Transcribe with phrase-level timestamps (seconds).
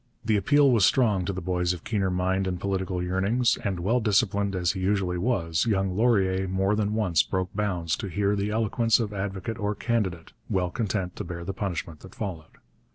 [0.25, 3.99] The appeal was strong to the boys of keener mind and political yearnings; and well
[3.99, 8.49] disciplined as he usually was, young Laurier more than once broke bounds to hear the
[8.49, 12.57] eloquence of advocate or candidate, well content to bear the punishment that followed.